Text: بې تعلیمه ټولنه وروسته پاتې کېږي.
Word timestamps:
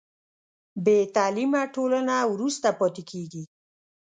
بې 0.83 0.97
تعلیمه 1.15 1.61
ټولنه 1.75 2.15
وروسته 2.33 2.67
پاتې 2.79 3.03
کېږي. 3.11 3.43